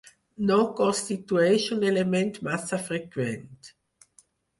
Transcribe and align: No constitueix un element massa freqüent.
No 0.51 0.55
constitueix 0.77 1.67
un 1.75 1.85
element 1.89 2.31
massa 2.47 2.79
freqüent. 2.87 3.53